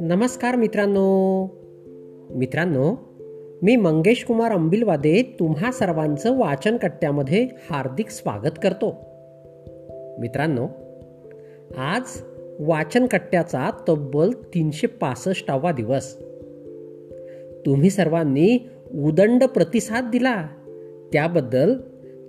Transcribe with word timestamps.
नमस्कार 0.00 0.56
मित्रांनो. 0.56 1.46
मित्रांनो 2.30 2.96
मी 3.62 3.76
मंगेश 3.76 4.24
कुमार 4.24 4.52
अंबिलवादे 4.52 5.36
तुम्हा 5.40 5.72
सर्वांचं 5.72 6.38
वाचन 6.38 6.76
कट्ट्यामध्ये 6.76 7.48
हार्दिक 7.70 8.10
स्वागत 8.10 8.58
करतो. 8.62 8.94
मित्रांनो 10.20 10.66
आज 11.76 12.02
वाचन 12.58 13.06
कट्ट्याचा 13.06 13.70
तब्बल 13.88 14.30
तीनशे 14.30 14.86
पासष्टावा 14.86 15.72
दिवस. 15.72 16.16
तुम्ही 17.66 17.90
सर्वांनी 17.90 18.68
उदंड 18.94 19.44
प्रतिसाद 19.44 20.04
दिला. 20.12 20.46
त्याबद्दल 21.12 21.74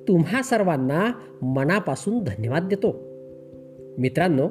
तुम्हा 0.08 0.42
सर्वांना 0.42 1.12
मनापासून 1.42 2.20
धन्यवाद 2.20 2.64
देतो. 2.64 2.96
मित्रांनो 3.98 4.50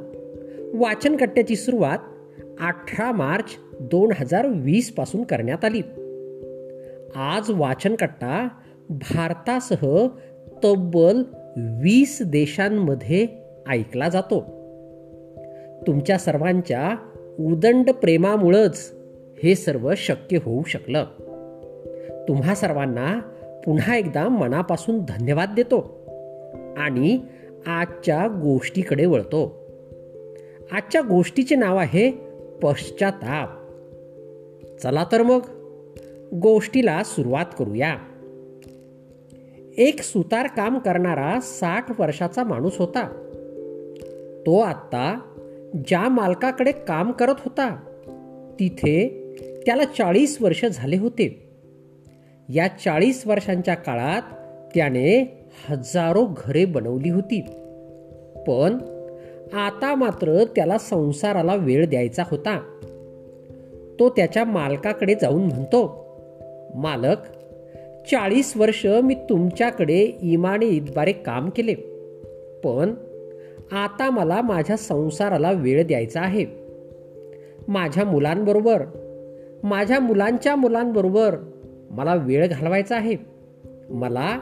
वाचनकट्ट्याची 0.74 1.56
सुरुवात 1.56 1.98
अठरा 2.60 3.12
मार्च 3.12 3.45
दोन 3.80 4.12
हजार 4.16 4.47
वीसपासून 4.47 5.23
करण्यात 5.23 5.64
आली. 5.64 5.80
आज 7.16 7.50
वाचनकट्टा 7.50 8.48
भारतासह 8.91 10.06
तब्बल 10.64 11.23
वीस 11.56 12.23
देशांमध्ये 12.23 13.27
ऐकला 13.69 14.09
जातो. 14.09 14.41
तुमच्या 15.86 16.19
सर्वांच्या 16.19 16.95
उदंड 17.41 17.91
प्रेमामुळंच 17.91 18.95
हे 19.42 19.55
सर्व 19.55 19.92
शक्य 19.97 20.38
होऊ 20.42 20.62
शकलं. 20.62 21.05
तुम्हा 22.28 22.55
सर्वांना 22.55 23.20
पुन्हा 23.66 23.97
एकदा 23.97 24.29
मनापासून 24.29 25.01
धन्यवाद 25.09 25.52
देतो 25.56 25.79
आणि 26.77 27.19
आजच्या 27.66 28.29
गोष्टीकडे 28.29 29.06
वळतो. 29.06 29.66
आजच्या 30.73 31.01
गोष्टीचे 31.01 31.56
नाव 31.56 31.77
आहे 31.77 32.11
पश्चाताप. 32.62 33.48
चला 34.83 35.06
तर 35.12 35.23
मग 35.23 35.41
गोष्टीला 36.34 37.03
सुरुवात 37.05 37.47
करूया. 37.58 37.97
एक 39.78 40.03
सुतार 40.03 40.47
काम 40.47 40.78
करणारा 40.78 41.41
साठ 41.41 42.01
वर्षाचा 42.01 42.45
माणूस 42.45 42.78
होता. 42.78 43.08
तो 44.47 44.58
आत्ता 44.58 45.20
ज्या 45.86 46.08
मालकाकडे 46.08 46.73
काम 46.73 47.12
करत 47.12 47.34
होता 47.39 47.77
तिथे 48.61 49.23
त्याला 49.67 49.84
चाळीस 49.84 50.39
वर्ष 50.41 50.64
झाले 50.64 50.97
होते. 50.97 51.45
या 52.48 52.69
चाळीस 52.69 53.27
वर्षांच्या 53.27 53.75
काळात 53.75 54.22
त्याने 54.75 55.39
हजारो 55.69 56.27
घरे 56.36 56.64
बनवली 56.64 57.11
होती. 57.11 57.41
पण 58.47 58.78
आता 59.55 59.94
मात्र 59.94 60.44
त्याला 60.44 60.78
संसाराला 60.78 61.55
वेळ 61.55 61.86
द्यायचा 61.86 62.22
होता. 62.30 62.61
तो 64.00 64.08
त्याच्या 64.08 64.44
मालकाकडे 64.44 65.14
जाऊन 65.14 65.42
म्हणतो 65.42 66.06
मालक 66.74 67.17
चाळीस 68.11 68.56
वर्ष 68.56 68.86
मी 68.86 69.14
तुमच्याकडे 69.14 70.12
इमाने 70.22 70.67
इतबारे 70.67 71.12
काम 71.12 71.48
केले. 71.48 71.74
पण 72.64 72.94
आता 73.72 74.11
मला 74.11 74.42
माझ्या 74.42 74.77
संसाराला 74.77 75.52
वेळ 75.52 75.86
द्यायचा 75.86 76.20
आहे. 76.20 76.47
माझ्या 77.69 78.05
मुलांबरोबर 78.05 78.83
माझ्या 79.62 80.00
मुलांच्या 80.00 80.56
मुलांबरोबर 80.56 81.36
मला 81.91 82.15
वेळ 82.15 82.47
घालवायचा 82.47 82.97
आहे. 82.97 83.17
मला 83.91 84.41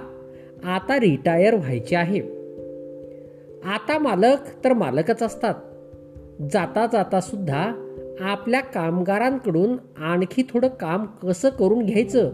आता 0.65 1.01
रिटायर 1.01 1.55
व्हायचे 1.55 1.97
आहे. 1.97 2.21
आता 3.65 3.99
मालक 3.99 4.65
तर 4.65 4.73
मालकच 4.73 5.23
असतात. 5.23 5.55
जाता 6.53 6.87
जाता 6.93 7.21
सुद्धा 7.21 7.73
आपल्या 8.21 8.61
कामगारांकडून 8.61 10.03
आणखी 10.03 10.43
थोडं 10.43 10.69
काम 10.69 11.05
कसं 11.05 11.49
करून 11.49 11.85
घ्यायचं 11.85 12.33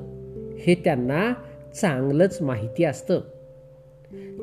हे 0.58 0.74
त्यांना 0.74 1.32
चांगलंच 1.80 2.42
माहिती 2.42 2.84
असतं. 2.84 3.20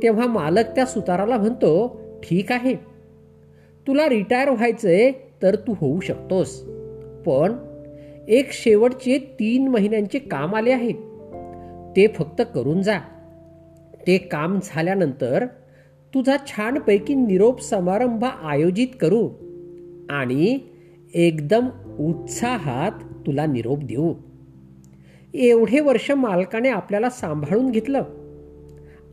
तेव्हा 0.03 0.27
मालक 0.27 0.65
त्या 0.75 0.85
सुताराला 0.85 1.37
म्हणतो 1.37 2.01
ठीक 2.23 2.51
आहे. 2.51 2.75
तुला 3.87 4.09
रिटायर 4.09 4.49
व्हायचंय 4.49 5.11
तर 5.41 5.55
तू 5.55 5.73
होऊ 5.81 5.99
शकतोस. 5.99 6.63
पण 7.25 7.66
एक 8.27 8.51
शेवटचे 8.51 9.17
तीन 9.17 9.67
महिन्यांचे 9.67 10.19
काम 10.19 10.55
आले 10.55 10.71
आहे 10.71 10.91
ते 11.95 12.07
फक्त 12.07 12.41
करून 12.55 12.81
जा. 12.81 12.99
ते 14.07 14.17
काम 14.17 14.59
झाल्यानंतर 14.63 15.45
तुझा 16.13 16.37
छानपैकी 16.47 17.15
निरोप 17.15 17.61
समारंभ 17.61 18.23
आयोजित 18.23 18.87
करू 19.01 19.29
आणि 20.09 20.59
एकदम 21.13 21.67
उत्साहात 21.99 22.91
तुला 23.25 23.45
निरोप 23.45 23.79
देऊ. 23.79 24.13
एवढे 25.33 25.79
वर्ष 25.79 26.11
मालकाने 26.11 26.69
आपल्याला 26.69 27.09
सांभाळून 27.09 27.69
घेतलं. 27.69 28.03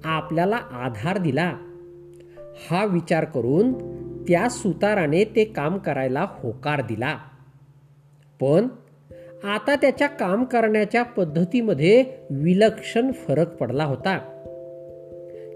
आपल्याला 0.04 0.56
आधार 0.56 1.18
दिला. 1.18 1.56
हा 2.70 2.84
विचार 2.84 3.24
करून 3.24 3.72
त्या 4.28 4.48
सुताराने 4.48 5.24
ते 5.24 5.44
काम 5.44 5.78
करायला 5.78 6.26
होकार 6.30 6.80
दिला. 6.80 7.18
पण 8.40 8.68
आता 9.44 9.76
त्याच्या 9.76 10.08
काम 10.08 10.44
करण्याच्या 10.44 11.02
पद्धतीमध्ये 11.02 12.04
विलक्षण 12.30 13.12
फरक 13.12 13.56
पडला 13.56 13.84
होता. 13.84 14.18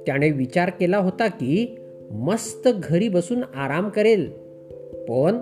त्याने 0.07 0.31
विचार 0.31 0.71
केला 0.71 0.99
होता 0.99 1.27
की 1.27 1.77
मस्त 2.11 2.69
घरी 2.69 3.09
बसून 3.09 3.43
आराम 3.55 3.89
करेल 3.89 4.31
पण 5.09 5.39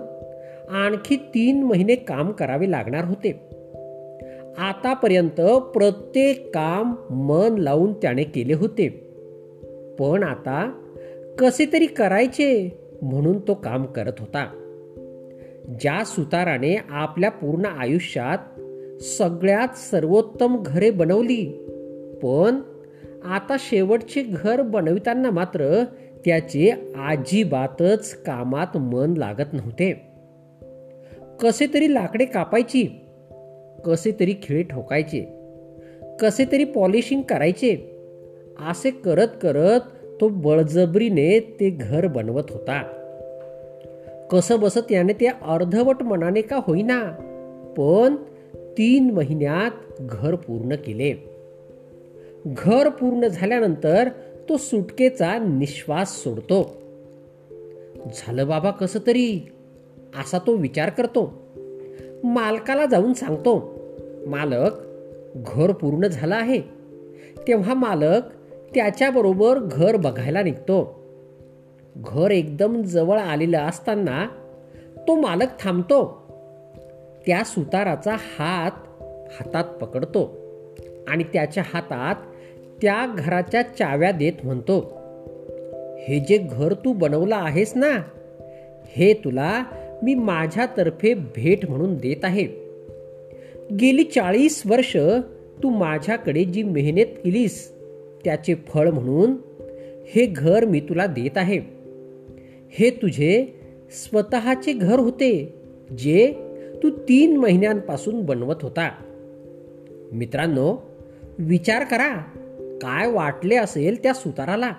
आणखी 0.69 1.15
तीन 1.15 1.63
महिने 1.63 1.95
काम 1.95 2.31
करावे 2.31 2.71
लागणार 2.71 3.05
होते. 3.05 3.31
आतापर्यंत 4.57 5.41
प्रत्येक 5.41 6.53
काम 6.53 6.95
मन 7.09 7.55
लावून 7.57 7.93
त्याने 7.93 8.23
केले 8.23 8.53
होते. 8.53 8.89
पण 9.99 10.23
आता 10.23 10.81
कसे 11.39 11.65
तरी 11.73 11.85
करायचे 11.85 12.79
म्हणून 13.01 13.39
तो 13.39 13.53
काम 13.53 13.85
करत 13.85 14.13
होता. 14.19 14.66
ज्या 15.67 16.03
सुताराने 16.05 16.75
आपल्या 16.89 17.31
पूर्ण 17.31 17.65
आयुष्यात 17.65 18.37
सगळ्यात 19.01 19.77
सर्वोत्तम 19.77 20.63
घरे 20.63 20.91
बनवली 20.91 21.45
पण 22.23 22.61
आता 23.25 23.55
शेवटचे 23.59 24.23
घर 24.23 24.61
बनविताना 24.61 25.29
मात्र 25.29 25.83
त्याचे 26.25 26.69
अजिबातच 27.09 28.23
कामात 28.23 28.77
मन 28.77 29.13
लागत 29.17 29.53
नव्हते. 29.53 29.93
कसे 31.41 31.67
तरी 31.73 31.93
लाकडे 31.93 32.25
कापायची 32.25 32.83
कसे 33.85 34.11
तरी 34.19 34.35
खिळे 34.43 34.63
ठोकायचे 34.63 35.39
कसे 36.19 36.45
तरी 36.51 36.63
पॉलिशिंग 36.63 37.21
करायचे 37.21 37.99
असे 38.69 38.89
करत 38.89 39.27
करत 39.41 39.79
तो 40.21 40.29
बळजबरीने 40.29 41.39
ते 41.39 41.69
घर 41.69 42.07
बनवत 42.07 42.43
होता. 42.49 42.96
कसं 44.31 44.59
बसत 44.59 44.91
याने 44.91 45.13
ते 45.13 45.27
अर्धवट 45.27 46.03
मनाने 46.03 46.41
का 46.41 46.55
होईना. 46.55 47.03
पण 47.77 48.15
तीन 48.77 49.11
महिन्यात 49.11 49.71
घर 49.99 50.35
पूर्ण 50.35 50.75
केले. 50.75 51.13
घर 52.45 52.89
पूर्ण 52.89 53.27
झाल्यानंतर 53.27 54.09
तो 54.49 54.57
सुटकेचा 54.57 55.37
निश्वास 55.37 56.23
सोडतो. 56.23 56.81
झालं 58.15 58.47
बाबा 58.47 58.71
कसं 58.71 58.99
तरी? 59.07 59.39
असा 60.19 60.37
तो 60.37 60.55
विचार 60.55 60.89
करतो. 60.89 61.41
मालकाला 62.23 62.85
जाऊन 62.85 63.13
सांगतो 63.13 63.79
मालक 64.27 64.71
घर 65.35 65.71
पूर्ण 65.71 66.07
झालं 66.07 66.35
आहे. 66.35 66.61
तेव्हा 67.47 67.73
मालक 67.73 68.21
त्याच्याबरोबर 68.75 69.59
घर 69.59 69.95
बघायला 69.95 70.43
निघतो. 70.43 70.96
घर 72.05 72.31
एकदम 72.31 72.81
जवळ 72.81 73.19
आलेलं 73.19 73.59
असताना 73.59 74.27
तो 75.07 75.15
मालक 75.15 75.47
थांबतो. 75.63 76.27
त्या 77.25 77.43
सुताराचा 77.43 78.15
हात 78.19 78.71
हातात 79.31 79.63
पकडतो 79.63 80.37
आणि 81.07 81.23
त्याच्या 81.23 81.63
हातात 81.73 82.15
त्या 82.81 83.15
घराच्या 83.17 83.61
चाव्या 83.61 84.11
देत 84.11 84.33
म्हणतो 84.43 84.79
हे 85.99 86.19
जे 86.19 86.37
घर 86.37 86.73
तू 86.73 86.93
बनवलं 86.93 87.35
आहेस 87.35 87.73
ना 87.75 88.03
हे 88.85 89.13
तुला 89.13 89.63
मी 90.03 90.15
माझ्यातर्फे 90.15 91.13
भेट 91.13 91.69
म्हणून 91.69 91.95
देत 91.95 92.25
आहे. 92.25 92.45
गेली 93.81 94.03
चाळीस 94.03 94.63
वर्ष 94.65 94.97
तू 95.63 95.69
माझ्याकडे 95.69 96.43
जी 96.43 96.63
मेहनत 96.63 97.17
केलीस 97.23 97.71
त्याचे 98.25 98.55
फळ 98.55 98.89
म्हणून 98.89 99.35
हे 100.07 100.25
घर 100.25 100.65
मी 100.65 100.79
तुला 100.79 101.05
देत 101.05 101.37
आहे. 101.37 101.76
हे 102.69 102.89
तुझे 102.89 103.59
स्वतःचे 103.91 104.73
घर 104.73 104.99
होते 104.99 105.53
जे 105.97 106.33
तू 106.83 106.89
तीन 106.89 107.37
महिन्यांपासून 107.37 108.25
बनवत 108.25 108.55
होता. 108.61 108.91
मित्रांनो 110.11 110.89
विचार 111.39 111.83
करा 111.83 112.17
काय 112.81 113.11
वाटले 113.11 113.55
असेल 113.55 114.03
त्या 114.03 114.13
सुताराला? 114.13 114.71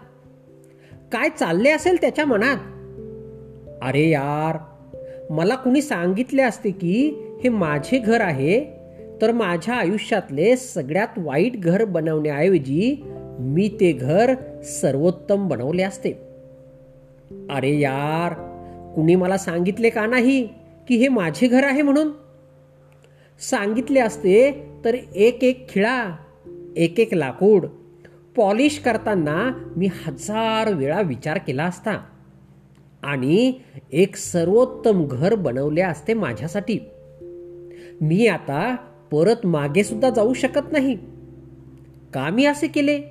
काय 1.13 1.29
चालले 1.39 1.71
असेल 1.71 1.97
त्याच्या 2.01 2.27
मनात? 2.27 2.57
अरे 3.83 4.09
यार 4.09 4.57
मला 5.31 5.55
कुणी 5.55 5.83
सांगितले 5.83 6.43
असते 6.43 6.71
की 6.71 7.23
हे 7.43 7.49
माझे 7.49 7.99
घर 7.99 8.21
आहे 8.21 8.65
तर 9.23 9.33
माझ्या 9.33 9.75
आयुष्यातले 9.75 10.57
सगळ्यात 10.57 11.09
वाईट 11.17 11.61
घर 11.61 11.85
बनवण्याऐवजी 11.85 13.03
मी 13.39 13.69
ते 13.69 13.93
घर 13.93 14.35
सर्वोत्तम 14.63 15.49
बनवले 15.49 15.83
असते. 15.83 16.28
अरे 17.31 17.81
यार 17.81 18.33
कुणी 18.95 19.15
मला 19.15 19.39
सांगितले 19.39 19.91
का 19.91 20.07
नाही 20.07 20.47
की 20.89 20.97
हे 20.97 21.09
माझे 21.09 21.47
घर 21.47 21.65
आहे 21.65 21.83
म्हणून? 21.83 22.09
सांगितले 23.41 24.01
असते 24.01 24.67
तर 24.85 24.95
एक 25.15 25.45
एक 25.45 25.69
खिळा 25.69 26.17
एक 26.77 27.01
एक 27.01 27.15
लाकूड 27.15 27.67
पॉलिश 28.37 28.79
करताना 28.79 29.51
मी 29.77 29.89
हजार 30.07 30.75
वेळा 30.75 31.01
विचार 31.01 31.39
केला 31.39 31.65
असता. 31.65 32.05
आणि 33.03 33.53
एक 33.93 34.17
सर्वोत्तम 34.17 35.07
घर 35.07 35.35
बनवले 35.35 35.81
असते 35.81 36.15
माझ्यासाठी. 36.15 36.79
मी 38.01 38.27
आता 38.27 38.77
परत 39.11 39.47
मागे 39.47 39.85
सुद्धा 39.85 40.11
जाऊ 40.11 40.35
शकत 40.35 40.73
नाही. 40.73 40.97
का 42.15 42.31
मी 42.31 42.45
असे 42.45 42.67
केले? 42.67 43.03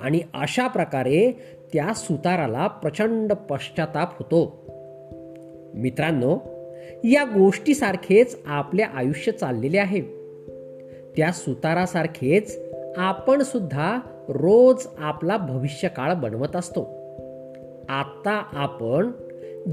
आणि 0.00 0.20
अशा 0.34 0.66
प्रकारे 0.66 1.32
त्या 1.72 1.94
सुताराला 1.94 2.66
प्रचंड 2.66 3.32
पश्चाताप 3.32 4.18
होतो. 4.18 4.64
मित्रांनो 5.74 6.38
या 7.04 7.24
गोष्टीसारखेच 7.24 8.38
आपले 8.46 8.82
आयुष्य 8.82 9.32
चाललेले 9.32 9.78
आहे. 9.78 10.00
त्या 11.16 11.32
सुतारासारखेच 11.32 12.60
आपण 12.96 13.42
सुद्धा 13.42 13.98
रोज 14.28 14.86
आपला 14.98 15.36
भविष्यकाळ 15.36 16.14
बनवत 16.14 16.56
असतो. 16.56 16.80
आत्ता 17.88 18.42
आपण 18.52 19.10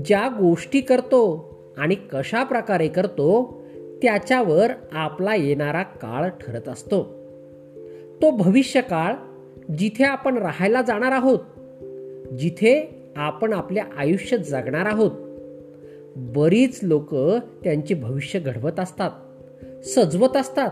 ज्या 0.05 0.27
गोष्टी 0.27 0.81
करतो 0.81 1.53
आणि 1.77 1.95
कशा 1.95 2.43
प्रकारे 2.43 2.87
करतो 2.87 3.61
त्याच्यावर 4.01 4.71
आपला 4.91 5.35
येणारा 5.35 5.83
काळ 5.83 6.29
ठरत 6.29 6.67
असतो. 6.67 7.03
तो 8.21 8.31
भविष्यकाळ 8.31 9.13
जिथे 9.73 10.03
आपण 10.03 10.37
राहायला 10.37 10.81
जाणार 10.81 11.11
आहोत 11.11 11.39
जिथे 12.39 13.03
आपण 13.17 13.53
आपले 13.53 13.79
आयुष्य 13.97 14.37
जगणार 14.37 14.85
आहोत. 14.85 15.11
बरीच 16.15 16.79
लोक 16.83 17.15
त्यांचे 17.63 17.93
भविष्य 17.93 18.39
घडवत 18.39 18.79
असतात 18.79 19.11
सजवत 19.85 20.37
असतात. 20.37 20.69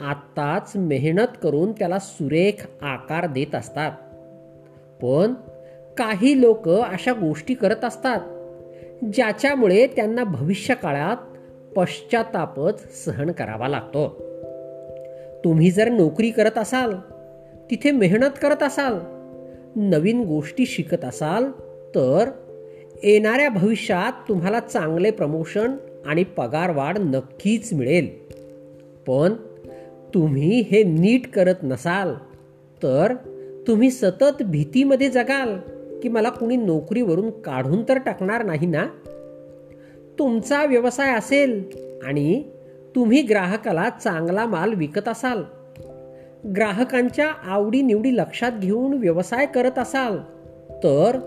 आत्ताच 0.00 0.72
मेहनत 0.76 1.38
करून 1.42 1.72
त्याला 1.72 1.98
सुरेख 1.98 2.66
आकार 2.82 3.26
देत 3.26 3.54
असतात. 3.54 3.92
पण 5.02 5.34
काही 5.96 6.40
लोक 6.40 6.68
अशा 6.68 7.12
गोष्टी 7.12 7.54
करत 7.54 7.84
असतात 7.84 8.20
ज्याच्यामुळे 9.12 9.86
त्यांना 9.86 10.24
भविष्य 10.24 10.74
काळात 10.74 11.16
पश्चातापच 11.76 13.04
सहन 13.04 13.30
करावा 13.30 13.68
लागतो. 13.68 14.08
तुम्ही 15.44 15.70
जर 15.70 15.88
नोकरी 15.88 16.30
करत 16.30 16.58
असाल 16.58 16.94
तिथे 17.70 17.90
मेहनत 17.90 18.30
करत 18.42 18.62
असाल 18.62 19.21
नवीन 19.76 20.20
गोष्टी 20.24 20.66
शिकत 20.66 21.04
असाल 21.04 21.50
तर 21.94 22.30
येणाऱ्या 23.02 23.48
भविष्यात 23.48 24.12
तुम्हाला 24.28 24.60
चांगले 24.60 25.10
प्रमोशन 25.10 25.72
आणि 26.06 26.24
पगार 26.24 26.70
वाढ 26.70 26.98
नक्कीच 26.98 27.72
मिळेल. 27.72 28.08
पण 29.06 29.32
तुम्ही 30.14 30.60
हे 30.60 30.82
नीट 30.82 31.26
करत 31.26 31.54
नसाल 31.62 32.14
तर 32.82 33.14
तुम्ही 33.66 33.90
सतत 33.90 34.42
भीतीमध्ये 34.42 35.10
जगाल 35.10 35.58
की 36.02 36.08
मला 36.08 36.28
कुणी 36.28 36.56
नोकरीवरून 36.56 37.30
काढून 37.30 37.82
तर 37.88 37.98
टाकणार 37.98 38.44
नाही 38.44 38.66
ना? 38.66 38.86
तुमचा 40.18 40.64
व्यवसाय 40.64 41.14
असेल 41.14 41.64
आणि 42.04 42.42
तुम्ही 42.94 43.22
ग्राहकाला 43.22 43.88
चांगला 43.88 44.46
माल 44.46 44.74
विकत 44.74 45.08
असाल. 45.08 45.42
ग्राहकांच्या 46.46 47.28
आवडीनिवडी 47.28 48.16
लक्षात 48.16 48.52
घेऊन 48.52 48.92
व्यवसाय 48.92 49.46
करत 49.46 49.78
असाल 49.78 50.18
तर 50.70 51.18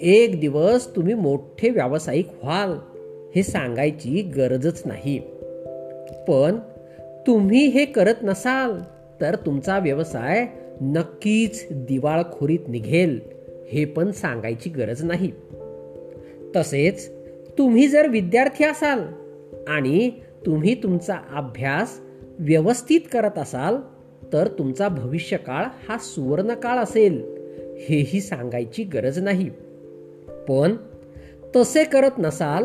एक 0.00 0.40
दिवस 0.40 0.96
तुम्ही 0.96 1.14
मोठे 1.14 1.70
व्यावसायिक 1.70 2.28
व्हाल 2.42 2.70
हे 3.36 3.42
सांगायची 3.42 4.22
गरजच 4.22 4.82
नाही. 4.84 5.18
पण 6.28 6.58
तुम्ही 7.26 7.66
हे 7.66 7.84
करत 7.84 8.14
नसाल 8.22 8.80
तर 9.20 9.34
तुमचा 9.34 9.78
व्यवसाय 9.78 10.46
नक्कीच 10.80 11.66
दिवाळखोरीत 11.70 12.68
निघेल 12.68 13.20
हे 13.72 13.84
पण 13.84 14.10
सांगायची 14.10 14.70
गरज 14.70 15.04
नाही. 15.04 15.32
तसेच 16.56 17.10
तुम्ही 17.58 17.88
जर 17.88 18.06
विद्यार्थी 18.06 18.64
असाल 18.64 19.00
आणि 19.68 20.10
तुम्ही 20.46 20.74
तुमचा 20.74 21.16
अभ्यास 21.34 22.00
व्यवस्थित 22.38 23.00
करत 23.12 23.38
असाल 23.38 23.76
तर 24.32 24.48
तुमचा 24.58 24.88
भविष्यकाळ 24.88 25.64
हा 25.88 25.98
सुवर्णकाळ 25.98 26.78
असेल 26.78 27.24
हेही 27.78 28.20
सांगायची 28.20 28.84
गरज 28.84 29.18
नाही. 29.18 29.50
पण 30.48 30.76
तसे 31.56 31.84
करत 31.84 32.10
नसाल 32.18 32.64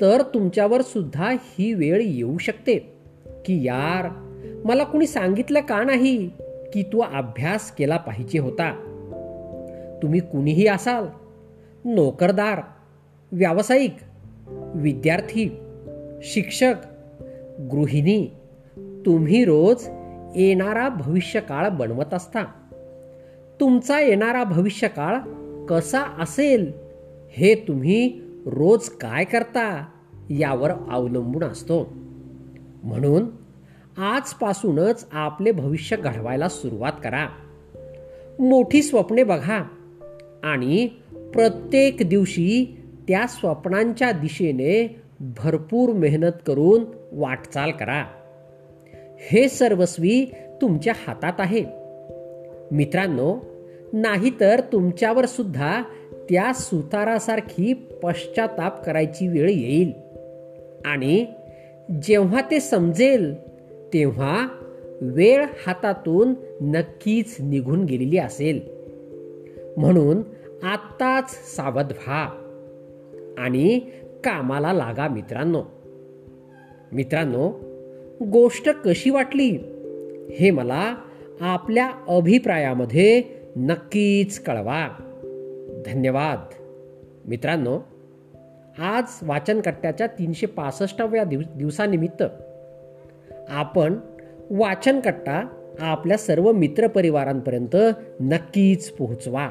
तर 0.00 0.22
तुमच्यावर 0.34 0.82
सुद्धा 0.82 1.30
ही 1.30 1.74
वेळ 1.74 2.00
येऊ 2.00 2.38
शकते. 2.38 2.78
की 3.44 3.62
यार 3.64 4.08
मला 4.64 4.84
कुणी 4.84 5.06
सांगितलं 5.06 5.60
का 5.60 5.82
नाही 5.82 6.28
की 6.72 6.82
तू 6.82 7.00
अभ्यास 7.00 7.70
केला 7.70 7.96
पाहिजे 7.96 8.38
होता? 8.38 8.86
तुम्ही 10.02 10.20
कुणीही 10.20 10.66
असाल 10.66 11.04
नोकरदार 11.84 12.60
व्यावसायिक 13.32 13.96
विद्यार्थी 14.74 15.60
शिक्षक 16.22 16.74
गृहिणी 17.60 18.26
तुम्ही 18.76 19.44
रोज 19.44 19.88
येणारा 20.36 20.88
भविष्यकाळ 20.88 21.68
बनवत 21.68 22.14
असता. 22.14 22.42
तुमचा 23.60 24.00
येणारा 24.00 24.44
भविष्यकाळ 24.44 25.14
कसा 25.66 26.00
असेल 26.00 26.72
हे 27.32 27.54
तुम्ही 27.54 28.20
रोज 28.46 28.88
काय 28.88 29.24
करता 29.24 29.86
यावर 30.30 30.70
अवलंबून 30.70 31.44
असतो. 31.44 31.92
म्हणून 32.82 33.24
आजपासूनच 34.00 35.06
आपले 35.12 35.52
भविष्य 35.52 35.96
घडवायला 35.96 36.48
सुरुवात 36.48 36.92
करा. 37.04 37.28
मोठी 38.40 38.82
स्वप्ने 38.82 39.22
बघा 39.22 39.64
आणि 40.44 40.88
प्रत्येक 41.12 41.96
दिवशी 42.08 42.80
त्या 43.08 43.26
स्वप्नांच्या 43.26 44.12
दिशेने 44.12 45.02
भरपूर 45.20 45.92
मेहनत 45.92 46.40
करून 46.46 46.84
वाटचाल 47.12 47.70
करा. 47.70 48.04
हे 49.22 49.48
सर्वस्वी 49.48 50.26
तुमच्या 50.62 50.92
हातात 51.06 51.32
आहे. 51.38 51.64
मित्रांनो 52.72 53.38
नाहीतर 53.92 54.60
तुमच्यावर 54.60 55.26
सुद्धा 55.26 55.82
त्या 56.30 56.52
सुतारासारखी 56.52 57.72
पश्चाताप 58.02 58.84
करायची 58.84 59.28
वेळ 59.28 59.48
येईल. 59.50 59.92
आणि 60.84 61.26
जेव्हा 62.02 62.40
ते 62.50 62.60
समजेल 62.60 63.34
तेव्हा 63.92 64.48
वेळ 65.00 65.46
हातातून 65.66 66.34
नक्कीच 66.60 67.36
निघून 67.40 67.84
गेलेली 67.84 68.18
असेल. 68.18 68.60
म्हणून 69.76 70.22
आत्ताच 70.62 71.30
सावध 71.56 71.92
व्हा 71.92 72.24
आणि 73.38 73.80
कामाला 74.24 74.72
लागा 74.72 75.08
मित्रांनो. 75.08 75.62
मित्रांनो 76.92 77.69
गोष्ट 78.22 78.68
कशी 78.68 79.10
वाटली? 79.10 79.58
हे 80.30 80.50
मला 80.50 80.94
आपल्या 81.40 81.90
अभिप्रायामध्ये 82.08 83.22
नक्कीच 83.56 84.38
कळवा. 84.38 84.88
धन्यवाद. 85.86 86.38
मित्रांनो 87.26 87.78
आज 88.78 89.04
वाचनकट्ट्याच्या 89.22 90.06
तीनशे 90.06 90.46
पासष्टाव्या 90.46 91.24
दिव 91.24 91.40
दिवसानिमित्त 91.56 92.22
आपण 93.48 93.94
वाचनकट्टा 94.50 95.48
आपल्या 95.80 96.18
सर्व 96.18 96.52
मित्रपरिवारांपर्यंत 96.52 97.76
नक्कीच 98.20 98.90
पोहोचवा. 98.90 99.50